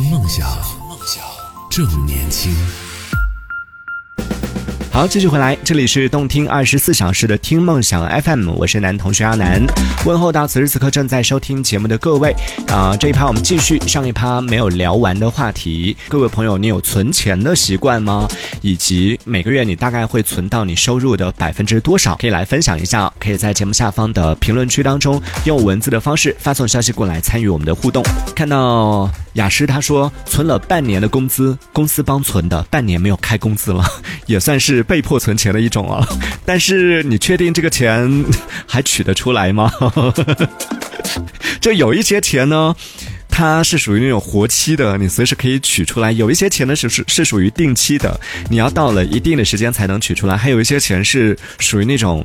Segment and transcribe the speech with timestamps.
[0.00, 0.46] 听梦想，
[0.88, 1.24] 梦想
[1.68, 2.54] 正年轻。
[4.92, 9.60] 好，继续回来，这里是动听二十四小时的听梦想 FM，我是男同学阿南，
[10.06, 12.32] 问候到此时此刻正在收听节目的各位
[12.68, 12.96] 啊！
[12.96, 18.28] 这一趴我们继续上一趴没有聊完的话题，各位朋友，你有存钱的习惯吗？
[18.60, 22.14] 以及每个月你大概会存到你收入的百分之多少？
[22.20, 28.00] 可以来分享一下，可以在节目下方的评论区当中用文字的方式发送消息过来参与我们的互动。
[28.34, 33.84] 看到雅诗他说存了半年的工资，公司帮存的，半年没有开工资了，
[34.26, 34.82] 也算是。
[34.82, 36.06] 被迫存钱的一种啊，
[36.44, 38.24] 但是你确定这个钱
[38.66, 39.70] 还取得出来吗？
[41.60, 42.74] 就有一些钱呢，
[43.28, 48.18] 它是属于那种活期的，你随时可以取出来；有一些钱呢是是是属于定期的，
[48.48, 52.24] 你要到了一定的时间才能取出来；还有一些钱是属于那种。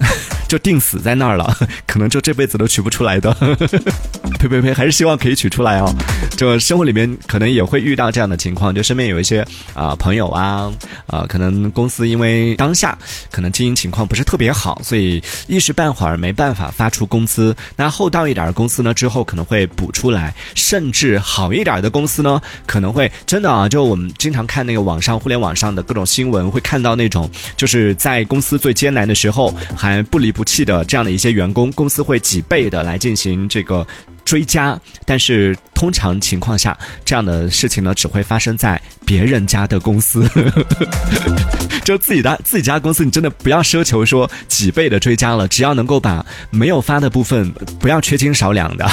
[0.48, 3.32] 就定死在那儿了， 可能就这辈子都取不出来的。
[4.38, 5.94] 呸呸呸，还是希望可以取出来哦。
[6.36, 10.72] 就生活里面可能也会遇到这样的情况，就身边有一些啊朋友啊
[11.06, 12.96] 啊，可能公司因为当下
[13.30, 17.54] 可能经营情况不是特别好，所以一时半会儿没办法发出工资。
[17.76, 33.86] 那厚道一点的公司呢，之后可能会补出来，甚至好一点的公司呢，可能会真的啊，就我们经常看那个网上互联网上的各种新闻，会看到那种就是在公司最艰难的时候还不离不弃的这样的一些员工，公司会几倍的来进行这个。
[34.22, 40.28] 追加，但是通常情况下，这样的事情呢，只会发生在别人家的公司。
[41.82, 48.86] 就自己的自己家公司，你真的不要奢求说几倍的追加了，只要能够把没有发的部分不要缺斤少两的，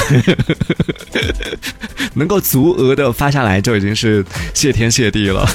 [2.16, 5.46] 能够足额的发下来，就已经是谢天谢地了。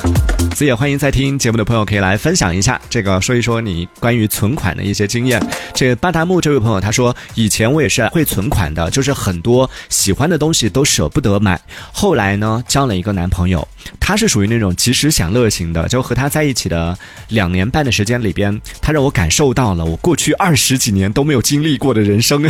[0.55, 5.42] 所以也欢迎在听节目的朋友可以来分享一下，这个说一说你关于存款的一些经验。
[5.75, 11.59] 这巴达木这位朋友他说，以前我也是会存款的，就是很多喜欢的东西都舍不得得买。
[11.92, 13.67] 后来呢，交了一个男朋友，
[13.98, 22.43] 他是属于那种及时享乐型的，就和他在一起的两年半的时间里边，他让我感受到了我过去二十几年都没有经历过的人生，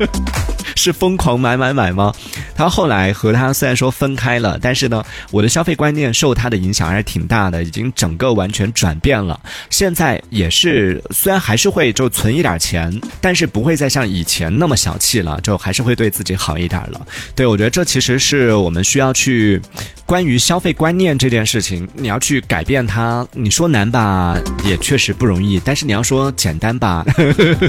[0.76, 2.12] 是疯狂买买买吗？
[2.54, 7.22] 他后来和他虽然说分开了，但是呢，我的消费观念受他的影响还是挺。
[7.22, 9.38] 大的已经整个完全转变了，
[9.70, 17.06] 现在也是虽然还是会就存一点钱，但是不会再像以前那么小气了，就还是会对自己好一点了。
[17.36, 19.62] 对我觉得这其实实是我们需要去
[20.12, 23.26] 关于消费观念这件事情，你要去改变它。
[23.32, 27.02] 你说难吧，也确实不容易；但是你要说简单吧，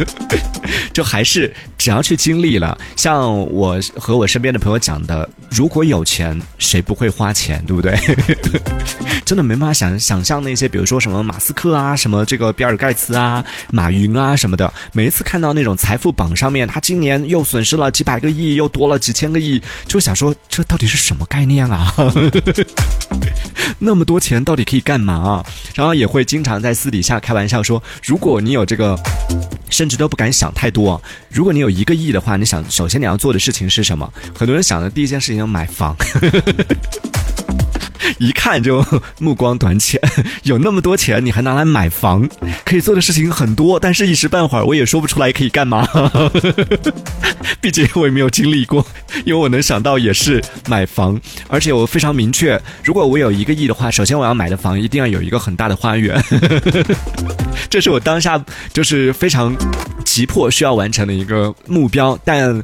[0.91, 2.77] 就还是只要去经历了。
[2.97, 7.97] 像我和我身边的朋友讲的，如果有钱，谁不会花钱，对不对？
[9.23, 9.53] 真的没。
[9.53, 14.73] 办法想想象那些，比如说什么马斯克啊，什么这个比尔盖茨啊，马云啊什么的。
[14.91, 21.93] 每一次看到那种财富榜上面，他今年又损失了几百个亿，又多了几千个亿，就想说这到底是什么概念啊？
[23.79, 25.43] 那么多钱到底可以干嘛？
[25.75, 28.97] 然后也会经常在私底下开玩笑说，如果你有这个，
[29.69, 31.01] 甚至都不敢想太多。
[31.29, 34.11] 如果你有一个亿的话，你想首先你要做的事情是什么？
[34.37, 35.95] 很多人想的第一件事情要买房。
[38.19, 38.85] 一看就
[39.19, 39.99] 目光短浅，
[40.43, 42.27] 有那么多钱你还拿来买房？
[42.65, 45.87] 可以做的事情很多，但是一时半会儿我也说不出来可以干嘛。
[47.61, 48.85] 毕竟我也没有经历过，
[49.25, 56.21] 因为我能想到也是买房，而且我非常明确，如果我有一个亿的话，首先我要买的房一定要有一个很大的花园，
[57.69, 58.43] 这是我当下
[58.73, 59.55] 就是非常
[60.03, 62.61] 急迫需要完成的一个目标，但。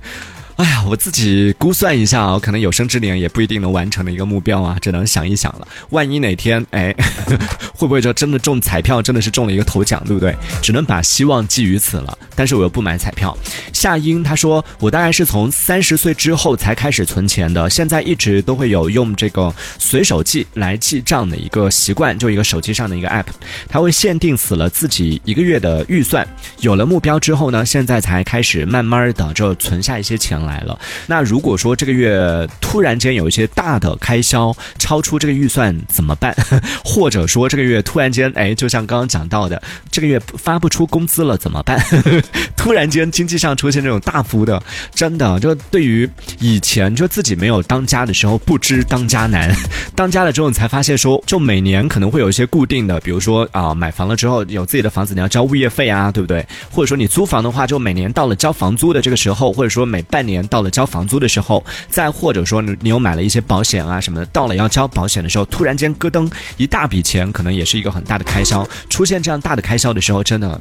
[0.60, 5.66] 哎呀，我自己估算一下啊，可能有生之年也不一定能完成的一个目标啊，只能想一想了。
[5.92, 6.94] 万一哪天，哎，
[7.74, 10.36] 会不会就真的中彩票，真的是中了一个头奖，对不对？
[10.62, 12.18] 只能把希望寄于此了。
[12.36, 13.38] 但是我又不买彩票。
[13.72, 23.28] 夏英他说，我大概是从三十岁之后才开始存钱的，现在一直都会有用这个随手记来记账的一个习惯，就一个手机上的一个 app，
[23.70, 26.28] 它会限定死了自己一个月的预算。
[26.60, 30.49] 有了目标之后呢，现在才开始慢慢的就存下一些钱了。
[30.50, 36.36] 来了，那如果说这个月突然间有一些大的开销超出这个预算怎么办？
[36.84, 39.62] 或者说这个月突然间，哎，就像刚刚讲到的，
[39.92, 41.80] 这个月发不出工资了怎么办？
[42.58, 44.62] 突然间经济上出现这种大幅的，
[44.96, 46.10] 真的就对于
[46.40, 49.54] 以前就自己没有当家的时候不知当家难，
[49.96, 56.44] 当家了之后你才发现说，就每年可能会有一些固定的，比如说啊买房了之后有自己的房子你要交物业费啊，对不对？
[56.72, 60.39] 或者说你租房的话，就每年到了交房租的这个时候，或者说每半年。
[60.48, 68.68] 到了交房租的时候，再或者说你你又买了一些保险啊什么的，到了要交保险的时候，突然间咯噔一大笔钱，可能也是一个很大的开销。
[68.90, 70.60] 出现这样大的开销的时候，真的，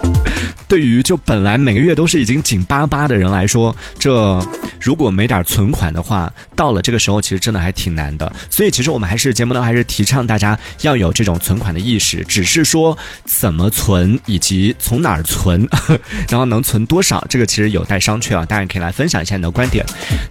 [0.68, 4.40] 对于就本来每个月都是已经紧巴巴的人来说，这
[4.80, 8.32] 如果没点存款的话，到了这个时候其实真的还挺难的。
[8.48, 15.68] 所以其实我们还是节目呢，还是提倡大家要有这种存款的意识，只是说怎么存以及从哪儿存，
[16.28, 18.46] 然后能存多少，这个其实有待商榷啊。
[18.46, 19.82] 大家可以来分享一下你的观点。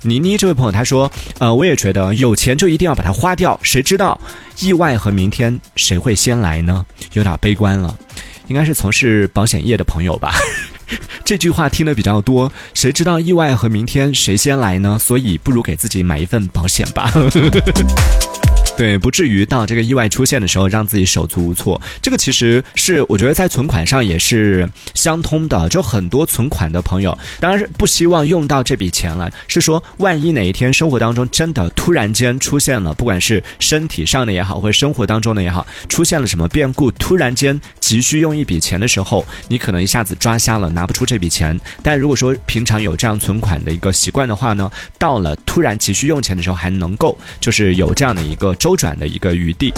[0.04, 4.21] 倪妮这位朋友他说，呃，我也觉得有钱就一定要把它花掉，谁知道
[4.60, 6.86] 意外和明天谁会先来呢？
[7.13, 7.98] 有点悲观了，
[8.45, 10.36] 应该是从事保险业的朋友吧。
[11.25, 15.00] 这句话听得比较多，谁知道意外和明天谁先来呢？
[15.00, 17.12] 所以不如给自己买一份保险吧。
[18.80, 21.81] 对，不至于到这个意外出现的时候让自己手足无措。
[22.02, 25.68] 这个其实是我觉得在存款上也是相通的。
[25.68, 41.60] 就很多存款的朋友，当然是不希望用到这笔钱了，是说万一哪一天生活当中真的突然间出现了，不管是身体上的也好，或者生活当中的也好，出现了什么变故，突然间急需用一笔钱的时候，你可能一下子抓瞎了，拿不出这笔钱。
[41.84, 48.69] 但如果说平常有这样存款的一个习惯的话呢，到了突然急需用钱的时候，还能够就是有这样的一个周。
[48.69, 49.74] 周转的一个余地，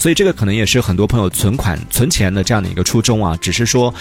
[0.00, 3.38] 所以这个可能也是很多朋友存款、存钱的这样的一个初衷啊。
[3.40, 3.94] 只是说，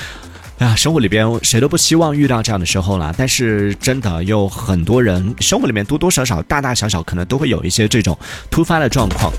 [0.57, 3.13] 哎呀，生活里边谁都不希望遇到这样的时候了。
[3.15, 8.17] 但是真的有很多人，生活里面多多少少、大大小小，可能都会有一些这种
[8.49, 9.31] 突发的状况。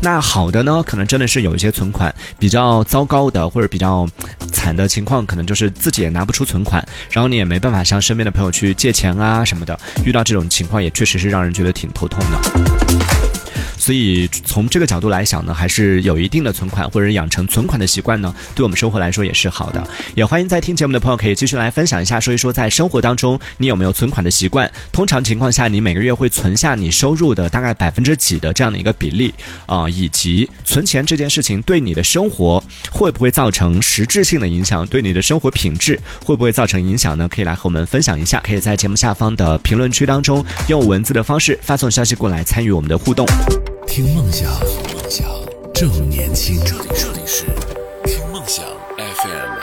[0.00, 4.08] 那好的呢，可能真的是有一些存款比较糟糕的，或者比较
[4.50, 9.78] 惨的情况，可能就是自己也拿不出存款，然后你也没办法向身边的朋友去借钱啊什么的。
[10.02, 13.31] 遇到这种情况，也确实是让人觉得挺头痛的。
[13.82, 19.84] 所以从这个角度来想呢，还是有一定的存款或者养成存款的习惯呢，对我们生活来说也是好的。
[20.14, 24.70] 也欢迎在听节目的朋友可以继续来分享一下，说一说在生活当中你有没有存款的习惯？
[24.92, 29.34] 通常情况下，你每个月会存下你收入的大概百分之几的这样的一个比例
[29.66, 29.88] 啊？
[29.88, 34.86] 以及存钱这件事情对你的生活会不会造成实质性的影响？
[34.86, 37.28] 对你的生活品质会不会造成影响呢？
[37.28, 43.26] 可以来和我们分享一下，可以在节目下方的评论区当中用文字的方式发送消息过来参与我们的互动。
[43.94, 44.50] 听梦想，
[44.94, 45.28] 梦想
[45.74, 46.58] 正年轻。
[46.64, 47.44] 这里是
[48.06, 48.64] 听梦想
[48.96, 49.61] FM。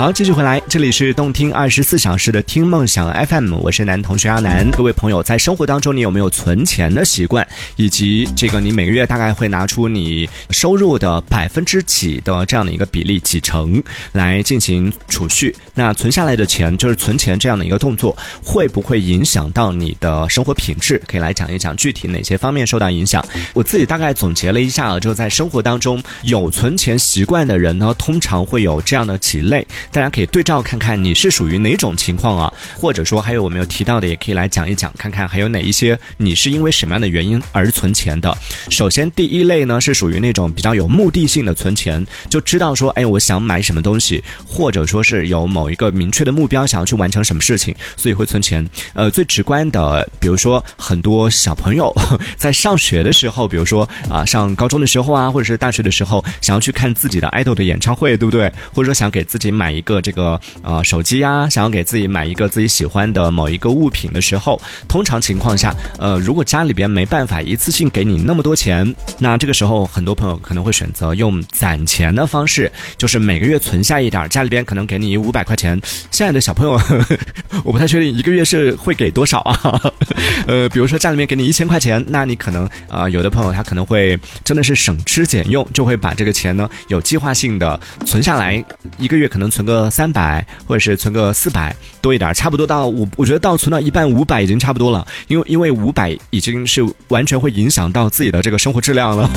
[0.00, 4.66] 好，继续回来，这里是动听二十四小时的听梦想 FM，我是男同学阿南。
[4.70, 7.46] 各位朋友，在生活当中，你有没有存钱的习惯？
[7.76, 13.82] 以及这个，你每个月大概会拿出你收入的百分之几的这样的一个比例，几成
[14.12, 15.54] 来进行储蓄？
[15.74, 20.98] 那存下来的钱，就是存钱这样的一个动作，会不会影响到你的生活品质？
[21.06, 23.22] 可以来讲一讲具体哪些方面受到影响？
[23.52, 29.66] 我自己大概总结了一下，就在生活当中有存钱习惯的人呢，通常会有这样的几类。
[29.92, 38.36] 大家可以对照看看你是属于哪种情况啊，或者说还有我们有提到的，也可以来讲一讲，看看还有哪一些你是因为什么样的原因而存钱的。
[38.70, 48.64] 首先第一类呢是属于那种比较有目的性的存钱，就知道说，哎，我想买什么东西，或者说是有某一个明确的目标想要去完成什么事情，所以会存钱。
[48.94, 51.92] 呃，最直观的，比如说很多小朋友
[52.36, 58.52] 在上学的时候，比如说啊上高中的时候啊，或者是大学的时候，想要去看自己的爱豆的演唱会，对不对？
[58.72, 59.90] 或者说想给自己买一。
[59.90, 75.80] 个这个呃手机呀，想要给自己买一个自己喜欢的某一个物品的时候，通常情况下，呃，如果家里边没办法一次性给你那么多钱，那这个时候很多朋友可能会选择用攒钱的方式，就是每个月存下一点，家里边可能给你五百块钱。
[76.12, 76.80] 现在的小朋友，
[77.64, 79.80] 我不太确定一个月是会给多少啊？
[80.46, 88.62] 呃，比如说家里面给你一千块钱，那你可能啊，有的朋友他可能会真的是省吃俭用，就会把这个钱呢有计划性的存下来，
[88.96, 89.69] 一个月可能存个。
[89.70, 99.30] 个三百，或者是存个四百多一点，差不多到五，我觉得到存到一半五百已经差不多了，因为因为五百已经是完全会影响到自己的这个生活质量了，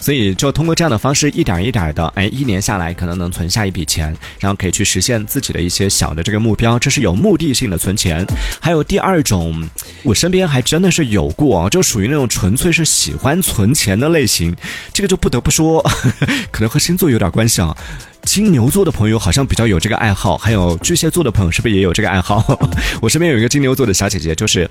[0.00, 8.24] 所以就通过这样的方式一点一点的，哎，一年下来可能能存下一笔钱，然后可以去实现自己的一些小的这个目标，这是有目的性的存钱。
[8.60, 9.68] 还有第二种，
[10.02, 14.54] 我身边还真的是有过，啊就属于那种纯粹是喜欢存钱的类型，
[14.92, 15.82] 这个就不得不说，
[16.50, 17.76] 可能和星座有点关系啊。
[18.22, 22.58] 金牛座的朋友好像比较有这个爱好，还有巨蟹座的朋友是不是也有这个爱好？
[23.00, 24.68] 我身边有一个金牛座的小姐姐，就是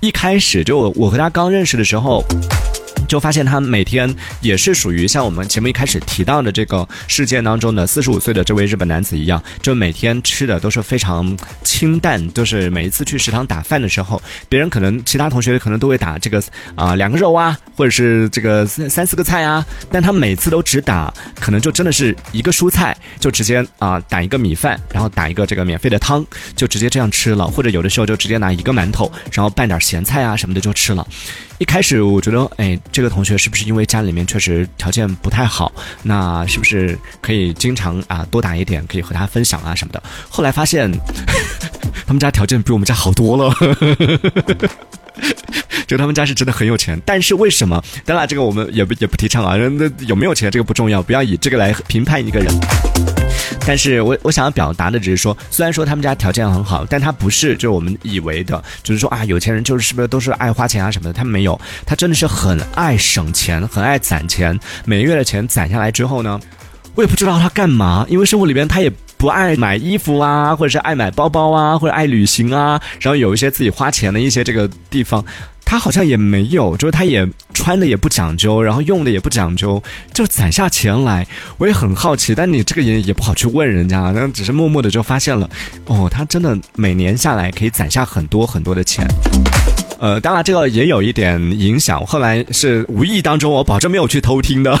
[0.00, 2.24] 一开始就我和她刚认识的时候。
[3.08, 16.42] 就发现他每天也是属于像我们节目一开始提到的这个事件当中的四十五岁的这位日本男子一样，就每天吃的都是非常清淡，就是每一次去食堂打饭的时候，别人可能其他同学可能都会打这个
[16.74, 26.24] 啊两个肉啊，或者是这个三三四个菜啊，但他每次都只打可能就真的是一个蔬菜，就直接啊打一个米饭，然后打一个这个免费的汤，
[26.56, 31.06] 就直接这样吃了，或者有的时候就直接拿一个馒头，然后拌点咸菜啊什么的就吃了。
[31.62, 35.70] 一开始我觉得，哎，这个同学是不是因为家里面确实条件不太好？
[36.02, 40.02] 那是不是可以经常啊多打一点，可以和他分享啊什么的？
[40.28, 40.90] 后来发现，
[42.04, 43.54] 他们家条件比我们家好多了。
[45.86, 47.80] 就他们家是真的很有钱，但是为什么？
[48.04, 49.56] 当然，这个我们也不也不提倡啊。
[49.56, 52.52] 那有没有钱这个不重要，不要以这个来评判一个人。
[53.66, 61.12] 但是我我想要表达的只是说，虽然说他们家条件很好，但他不是就是我们以为的，就是说啊，有钱人就是是不是都是爱花钱啊什么的？
[61.12, 64.58] 他没有，他真的是很爱省钱，很爱攒钱。
[64.84, 66.40] 每个月的钱攒下来之后呢，
[66.94, 75.24] 我也不知道他干嘛，因为生活里边他也不爱买衣服啊，或者是爱买包包啊，或者爱旅行啊，然后有一些自己花钱的一些这个地方。
[75.64, 81.26] 他好像也没有，就是他也穿的也不讲究，然后用的也不讲究，就攒下钱来。
[81.58, 85.48] 我也很好奇，但你这个也也不好去问人家，那只是默默的就发现了，
[85.86, 89.06] 哦，他真的每年下来可以攒下很多很多的钱。
[90.02, 92.04] 呃，当然这个也有一点影响。
[92.04, 94.76] 后来是无意当中，我保证没有去偷听的。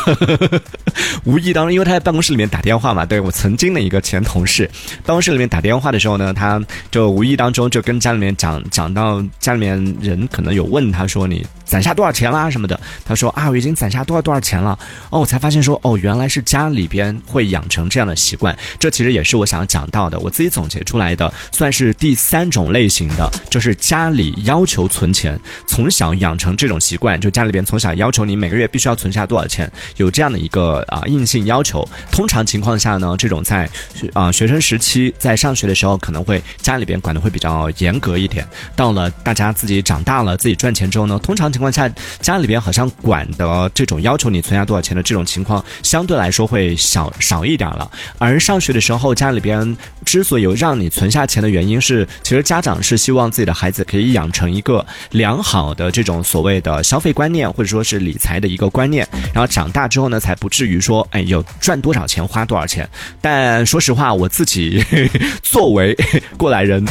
[1.22, 4.68] 无意当中，因为他在办公室里面打电话嘛，对我曾经的一个前同事，
[5.06, 6.60] 办公室里面打电话的时候呢，他
[6.90, 11.46] 就无意当中就跟家里面讲讲到家里面人可能有问他说你。
[11.64, 14.78] 攒下多少钱啦什么的，他说啊，我已经攒下多少多少钱了。
[15.10, 18.56] 哦，我才发现说，哦，原来是家里边会养成这样的习惯。
[18.78, 31.86] 这其实也是我想要讲到的，我自己总结出来的，算是第三种类型的，就是家里要求存钱，从小养成这种习惯，就家里边从小要求你每个月必须要存下多少钱，有这样的一个啊硬性要求。
[32.10, 33.68] 通常情况下呢，这种在
[34.12, 38.46] 啊学生时期在上学的时候，可能会家里边管的会比较严格一点。
[38.74, 41.62] 到了大家自己长大了，自己赚钱之后呢，通常情。
[41.62, 41.88] 况下，
[42.20, 47.88] 家里边好像管的这种要求你存下多少钱的这种情况，相对来说会小少一点了。
[48.18, 62.88] 而上学的时候，家里边之所以让你存下钱的原因是，其实家长是希望自己的孩子可以养成一个良好的这种所谓的消费观念，或者说是理财的一个观念，然后长大之后呢，才不至于说，哎，有赚多少钱花多少钱。
[63.20, 64.84] 但说实话，我自己
[65.44, 65.96] 作为
[66.36, 66.84] 过来人。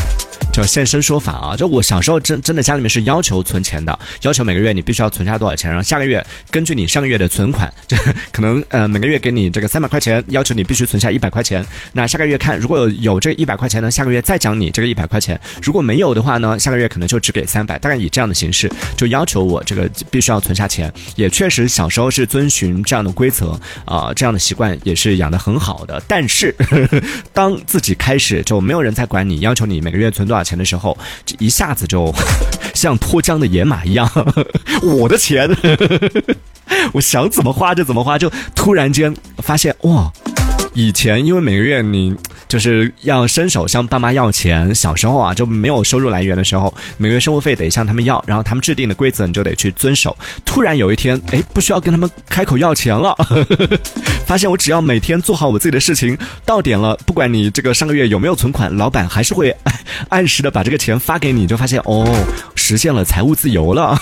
[0.52, 1.56] 就现身说法啊！
[1.56, 7.96] 就我小时候真真的家里面是要求存钱的，要求每个月你必须要存下多少钱，然后下个月根据你上个月的存款，就
[8.34, 11.66] 可能呃每个月给你这个三百块钱，要求你必须存下一百块钱。
[11.94, 15.40] 那下个月看如果有有这一百块钱呢，下个月再奖你这个一百块钱。
[15.64, 17.80] 如果没有的话呢，下个月可能就只给三百。
[17.80, 20.92] 大概以这样的形式就要求我这个必须要存下钱。
[21.16, 26.02] 也确实小时候是遵循这样的规则啊，这样的习惯也是养得很好的。
[26.10, 26.54] 但是
[27.32, 30.41] 当自己开始就没有人再管你，要求你每个月存多少。
[30.44, 32.14] 钱的时候，这一下子就
[32.74, 34.10] 像脱缰的野马一样，
[34.84, 35.50] 我的钱，
[36.94, 40.12] 我想怎么花就怎么花，就突然间发现哇，
[40.74, 42.16] 以前因为每个月你。
[42.52, 44.76] 就是要伸手向爸妈要钱。
[44.76, 50.14] 小时候啊，就没有收入来源的时候，每个月生活费得向他们要，然后他们制定的规则你就得去遵守。
[50.44, 53.16] 突然有一天，哎，不需要跟他们开口要钱了，
[54.28, 59.56] 发现我只要每天做好我自己的事情，到点了，不管你这个上个月有没有存款，老板还是会
[60.10, 62.06] 按时的把这个钱发给你，就发现哦，
[62.56, 63.98] 实现了财务自由了。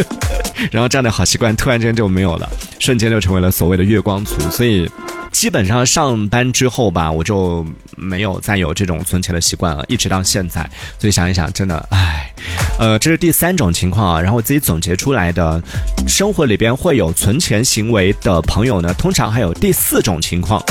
[0.70, 2.46] 然后这样的好习惯突然间就没有了，
[2.78, 4.38] 瞬间就成为了所谓的月光族。
[4.50, 4.86] 所以。
[5.30, 7.66] 基本上上上班之后吧，我就
[7.98, 10.68] 没有再有这种存钱的习惯了，一直到现在。
[10.98, 12.32] 所以想一想，真的，唉，
[12.78, 14.20] 呃，这是第三种情况啊。
[14.20, 15.62] 然后我自己总结出来的，
[16.06, 20.62] 生活里边会有存钱行为的朋友呢，通常还有第四种情况。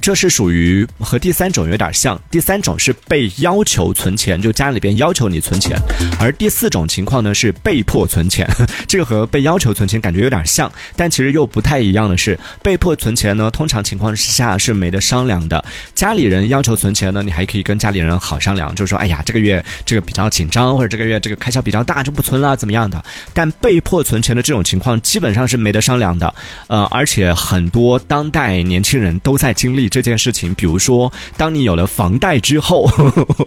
[0.00, 5.78] 这是属于和第三种有点像，第三种是被要求存钱，就家里边要求你存钱，
[6.20, 8.46] 而第四种情况呢是被迫存钱。
[8.86, 15.64] 这个和被要求存钱感觉有点像，但其实又不太一样的是，被迫存钱呢，通常情况之下是没得商量的。
[15.94, 23.02] 家里人要求存钱呢，你还可以跟家里人好商量，就是说，哎呀，这个月这个比较紧张，或者这个月这个开销比较大，就不存了，怎么样的？
[23.32, 26.34] 但被迫存钱的这种情况基本上是没得商量的，
[26.66, 29.88] 呃，而且很多当代年轻人都在经历。
[29.94, 32.90] 这件事情，比如说，当你有了房贷之后，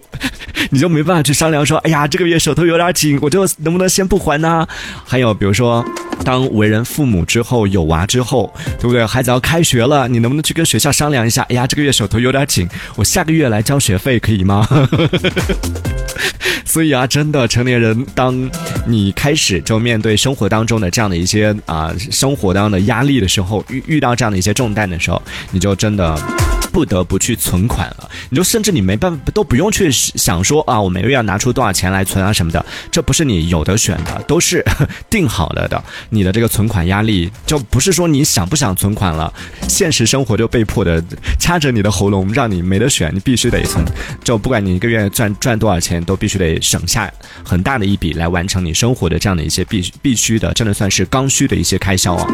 [0.72, 4.65] 你就没办法去商量说，哎呀，这个月手头有点紧，我就能不能先不还呢？
[5.06, 5.84] 还有，比如说，
[6.24, 9.06] 当为人父母之后，有娃之后，对不对？
[9.06, 11.41] 孩子要开学了，你能不能去跟学校商量一下？
[11.50, 14.68] 哎呀，这个月手头有有点紧，我下个月来交学费可以吗？
[16.66, 18.50] 所以啊，真的，成年人当
[18.86, 26.18] 你开始就面对生活当中的这样的一些啊、生活当中的压力的时候，遇遇到这样的一些重担的时候，你就真的。
[26.78, 34.64] 不得不去存款了，你就甚至你没办法都不用去想说啊，我每个月要拿出多少钱来存啊什么的，这不是你有的选的，都是
[35.10, 35.84] 定好了的。
[36.12, 39.34] 你的这个存款压力就不是说你想不想存款了，
[39.68, 41.04] 现实生活就被迫的
[41.40, 43.84] 掐着你的喉咙，让你没得选，你必须得存。
[44.24, 47.12] 就不管你一个月赚赚多少钱，都必须得省下
[47.44, 52.28] 很大的一笔来完成你生活的这样的一些必必须的，真的算是刚需的一些开销啊。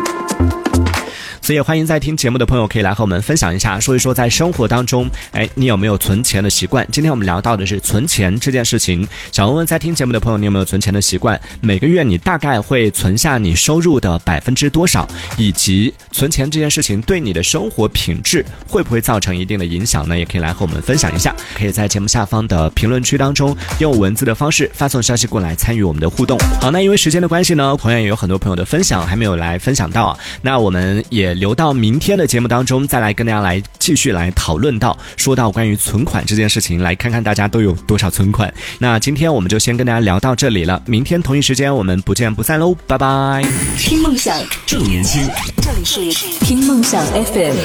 [1.41, 6.88] 所以欢迎在听节目的朋友可以来和我们分享一下，说一说在生活当中，哎，你有没有存钱的习惯？
[6.91, 9.08] 今天我们聊到的是存钱这件事情。
[9.32, 11.39] 想问问在听节目的朋友，你有没有存钱的习惯？
[11.62, 15.08] 每个月你大概会存下你收入的百分之多少？
[15.38, 20.17] 以及存钱这件事情对你的生活品质会不会造成一定的影响呢？
[20.17, 21.36] 也可以来和我们分享一下。
[21.55, 26.38] 可以在节目下方的评论区当中用文字的方式发送消息过来参与我们的互动。
[26.62, 31.33] 好，那因为时间的关系呢，同样也有很多朋友的分享还没有来分享到啊，那我们们也。
[31.33, 38.53] 留到明天的节目当中，再来跟大家来继续来讨论到，说到关于存款这件事情，来看看大家都有多少存款。
[38.79, 43.43] 那今天我们就先跟大家聊到这里了，明天同一时间我们不见不散喽，拜拜。
[43.77, 45.27] 听梦想，正年轻，
[45.62, 47.55] 这里是听梦想 FM。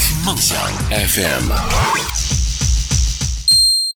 [0.00, 0.58] 听梦想
[0.90, 2.21] FM。